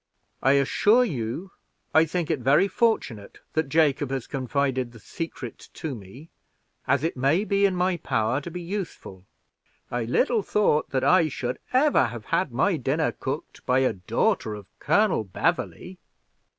[0.41, 1.51] I assure you,
[1.93, 6.31] I think it very fortunate that Jacob has confided the secret to me,
[6.87, 9.25] as it may be in my power to be useful.
[9.91, 14.55] I little thought that I should ever have had my dinner cooked by the daughter
[14.55, 15.99] of Colonel Beverley."